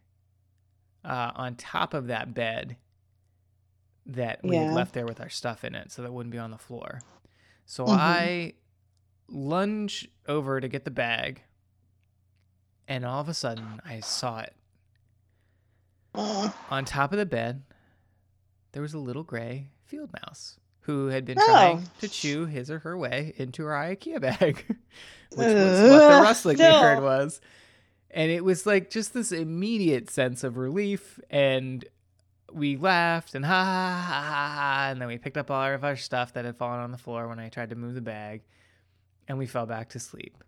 [1.04, 2.78] uh, on top of that bed
[4.06, 6.38] that we had left there with our stuff in it, so that it wouldn't be
[6.39, 7.02] on the floor.
[7.65, 7.97] So Mhm.
[8.00, 8.54] I
[9.28, 11.43] lunge over to get the bag,
[12.88, 14.54] and all of a sudden I saw it
[16.69, 17.63] on top of the bed.
[18.74, 21.45] There was a little gray field mouse who had been Oh.
[21.45, 24.65] trying to chew his or her way into our IKEA bag,
[25.30, 25.45] which was
[25.91, 27.39] what the rustling we heard was.
[28.10, 31.19] And it was like just this immediate sense of relief.
[31.30, 31.86] And
[32.52, 34.88] we laughed and ha ha ha ha ha.
[34.91, 37.28] And then we picked up all of our stuff that had fallen on the floor
[37.28, 38.41] when I tried to move the bag.
[39.28, 40.43] And we fell back to sleep.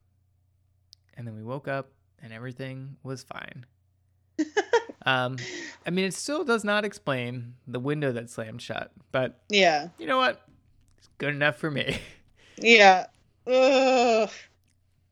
[1.15, 3.65] And then we woke up and everything was fine.
[5.06, 5.38] um,
[5.86, 9.88] I mean, it still does not explain the window that slammed shut, but yeah.
[9.98, 10.41] you know what?
[10.98, 11.98] It's good enough for me.
[12.58, 13.08] Yeah.
[13.48, 14.30] Ugh.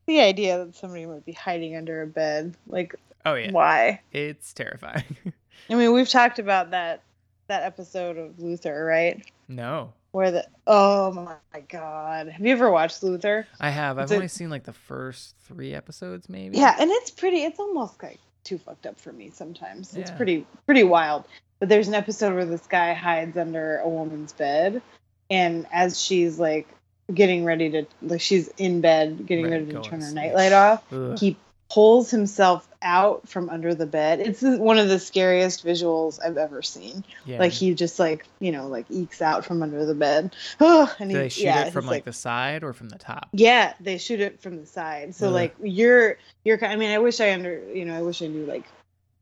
[0.07, 4.01] The idea that somebody might be hiding under a bed, like, Oh yeah, why?
[4.11, 5.03] it's terrifying.
[5.69, 7.03] I mean, we've talked about that
[7.47, 9.23] that episode of Luther, right?
[9.47, 13.45] no, Where the oh my god, have you ever watched Luther?
[13.59, 13.97] I have.
[13.97, 16.57] I've It's a- only seen like the first three episodes, maybe.
[16.57, 17.43] Yeah, and it's pretty.
[17.43, 19.95] It's almost like too fucked up for me sometimes.
[19.95, 21.25] It's pretty pretty wild.
[21.59, 24.81] But there's an episode where this guy hides under a woman's bed,
[25.29, 26.67] and as she's like
[27.13, 31.17] getting ready to, like she's in bed getting Ready to turn her nightlight off, Ugh.
[31.19, 31.37] he
[31.73, 34.19] pulls himself out from under the bed.
[34.19, 37.05] It's one of the scariest visuals I've ever seen.
[37.25, 37.39] Yeah.
[37.39, 40.35] Like he just like you know like ekes out from under the bed.
[40.59, 42.89] Oh, and Do he, they shoot yeah, it from he's like, the side or from
[42.89, 43.29] the top?
[43.31, 45.15] yeah, they shoot it from the side.
[45.15, 45.33] So Ugh.
[45.33, 48.45] like you're you're I mean I wish I under you know I wish I knew
[48.45, 48.65] like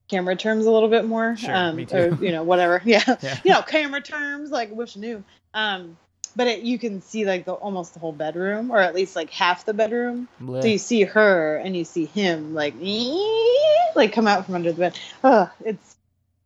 [0.07, 1.37] camera terms a little bit more.
[1.37, 2.17] Sure, um me or too.
[2.25, 2.81] you know whatever.
[2.85, 3.03] Yeah.
[3.21, 3.39] Yeah.
[3.43, 5.23] you know camera terms like wish I knew.
[5.53, 5.97] Um
[6.35, 9.29] but it, you can see like the almost the whole bedroom or at least like
[9.29, 10.27] half the bedroom.
[10.41, 10.61] Blech.
[10.63, 12.73] So you see her and you see him like
[13.95, 14.99] like come out from under the bed.
[15.23, 15.95] Oh, it's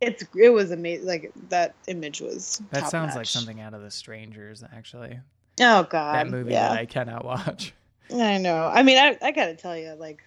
[0.01, 1.07] it's it was amazing.
[1.07, 2.61] Like that image was.
[2.71, 5.19] that sounds like something out of The Strangers, actually.
[5.61, 6.69] Oh god, that movie yeah.
[6.69, 7.73] that I cannot watch.
[8.13, 8.67] I know.
[8.73, 10.21] I mean, I, I gotta tell you, like,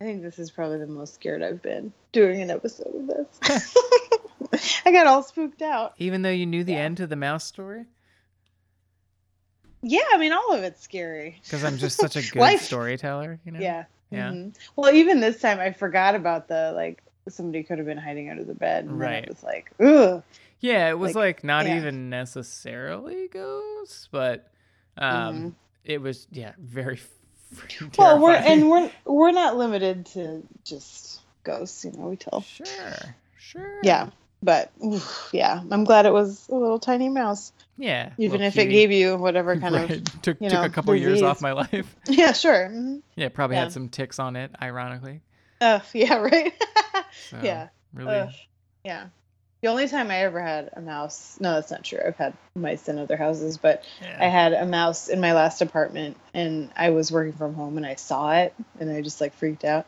[0.00, 3.76] I think this is probably the most scared I've been doing an episode of this.
[4.84, 5.94] I got all spooked out.
[5.98, 6.80] Even though you knew the Yeah.
[6.80, 7.86] end to the mouse story?
[9.86, 11.40] Yeah, I mean, all of it's scary.
[11.44, 12.62] Because I'm just such a good Life.
[12.62, 13.60] storyteller, you know?
[13.60, 13.84] Yeah.
[14.10, 14.30] Yeah.
[14.30, 14.54] mhm.
[14.76, 18.44] Well, even this time, I forgot about the like somebody could have been hiding under
[18.44, 18.84] the bed.
[18.84, 19.24] And Right.
[19.24, 20.22] It was like, ugh.
[20.60, 21.76] Yeah, it was Like, like, not yeah.
[21.76, 24.48] even necessarily ghosts, but
[24.96, 25.52] um Mhm.
[25.84, 26.98] it was yeah, very
[27.54, 31.84] freaking Well, we're and we're we're not limited to just ghosts.
[31.84, 32.40] You know, we tell.
[32.42, 32.66] Sure.
[33.38, 33.80] Sure.
[33.82, 34.10] Yeah.
[34.44, 38.10] But oof, yeah, I'm glad it was a little tiny mouse, Yeah.
[38.18, 39.90] even if it gave you whatever kind Right.
[39.90, 40.22] of.
[40.22, 41.96] took you took a couple years off my life.
[42.08, 42.68] Yeah, sure.
[42.70, 43.00] mhm.
[43.16, 43.62] Yeah, probably Yeah.
[43.62, 45.22] had some ticks on it, ironically.
[45.62, 46.52] Uh, yeah, right.
[47.30, 48.30] So yeah, really Ugh.
[48.84, 49.06] yeah.
[49.62, 51.38] The only time I ever had a mouse.
[51.40, 51.98] No, that's not true.
[52.06, 54.18] I've had mice in other houses, but yeah.
[54.20, 57.86] I had a mouse in my last apartment, and I was working from home, and
[57.86, 59.86] I saw it, and I just like freaked out.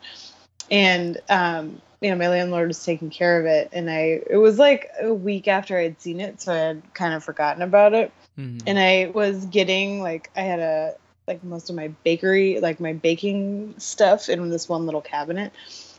[0.70, 4.20] And um, you know, my landlord was taking care of it, and I.
[4.28, 7.62] It was like a week after I'd seen it, so I had kind of forgotten
[7.62, 8.12] about it.
[8.38, 8.62] Mhm.
[8.66, 10.94] and I was getting like I had a
[11.26, 15.52] like most of my bakery like my baking stuff in this one little cabinet.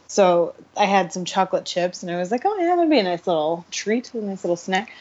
[0.07, 3.03] So I had some chocolate chips and I was like, oh yeah, that'd be a
[3.03, 4.91] nice little treat, a nice little snack.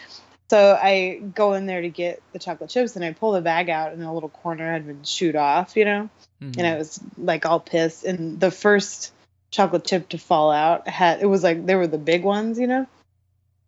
[0.49, 3.69] So I go in there to get the chocolate chips and I pull the bag
[3.69, 6.09] out and a little corner had been chewed off, you know,
[6.43, 6.59] Mhm.
[6.59, 8.05] and I was like all pissed.
[8.05, 9.13] And the first
[9.57, 12.67] chocolate chip to fall out had it was like they were the big ones, you
[12.67, 12.87] know,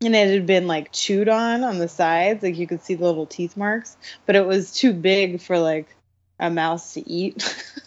[0.03, 3.05] and it had been like chewed on on the sides, like you could see the
[3.05, 3.97] little teeth marks,
[4.27, 5.87] but it was too big for like
[6.39, 7.43] a mouse to eat.
[7.45, 7.65] Right.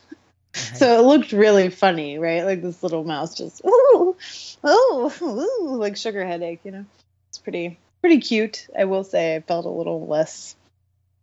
[0.53, 0.75] Uh-huh.
[0.75, 2.43] so it looked really funny, right?
[2.43, 4.17] Like this little mouse just ooh,
[4.61, 6.83] oh, ooh, like sugar headache, you know.
[7.29, 8.67] It's pretty pretty cute.
[8.77, 10.57] I will say I felt a little less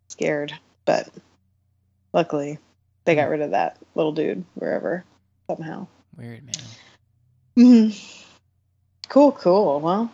[0.07, 0.51] scared,
[0.83, 1.07] but
[2.11, 2.57] luckily
[3.05, 3.31] they got hmm.
[3.33, 5.05] rid of that little dude wherever
[5.47, 5.85] somehow.
[6.19, 6.55] Weird man.
[7.57, 8.25] Mhm.
[9.07, 9.79] Cool, cool.
[9.79, 10.11] Well,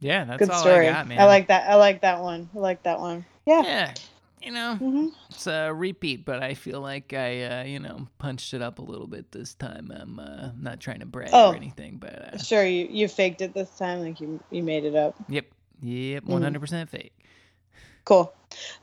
[0.00, 0.88] Yeah, that's good all story.
[0.88, 1.18] I got, man.
[1.18, 1.68] I like that.
[1.70, 2.50] I like that one.
[2.54, 3.24] I like that one.
[3.46, 3.62] Yeah.
[3.62, 3.94] Yeah.
[4.42, 8.54] You know, hmm it's a repeat, but I feel like I, uh, you know, punched
[8.54, 9.90] it up a little bit this time.
[9.94, 11.50] I'm uh, not trying to brag Oh.
[11.52, 14.84] or anything, but uh, Sure, you, you faked it this time, like you you made
[14.84, 15.16] it up.
[15.28, 15.46] yep,
[15.82, 16.56] yep, Mm.
[16.60, 17.12] 100% fake.
[18.04, 18.32] Cool.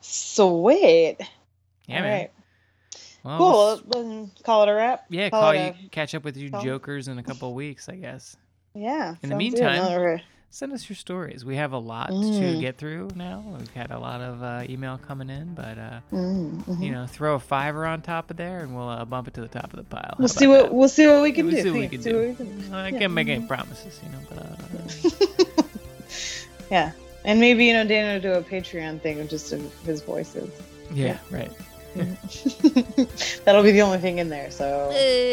[0.01, 1.17] Sweet.
[1.87, 2.11] Yeah, All man.
[2.11, 2.31] right.
[3.25, 3.81] Well, Cool.
[4.03, 5.05] we'll call it a wrap.
[5.09, 7.95] yeah, call call you, catch up with you call- jokers in a couple weeks, I
[7.95, 8.37] guess.
[8.75, 9.15] Yeah.
[9.23, 11.43] In the meantime- Another- Send us your stories.
[11.43, 12.61] We have a lot to Mm.
[12.61, 13.43] get through now.
[13.57, 16.81] We've had a lot of uh, email coming in, but uh, Mm, mhm.
[16.81, 19.41] you know, throw a fiver on top of there, and we'll uh, bump it to
[19.41, 20.01] the top of the pile.
[20.11, 20.73] How We'll see what that?
[20.73, 21.61] we'll see what we can we'll do.
[21.63, 22.15] see what we can see do.
[22.19, 22.73] what we can do.
[22.73, 25.65] I can't make any promises, you know, but uh,
[26.71, 26.91] Yeah.
[27.25, 29.49] And maybe you know Dana will do a Patreon thing of just
[29.85, 30.49] his voices.
[30.93, 31.51] yeah, right.
[33.45, 34.91] That'll be the only thing in there, so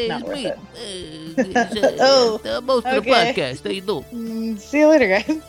[0.09, 0.59] not worth it.
[2.01, 3.33] oh, most of the okay.
[3.33, 4.05] podcast, they do.
[4.12, 5.42] Mm, see you later, guys.